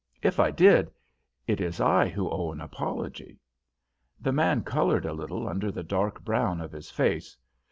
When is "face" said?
6.89-7.37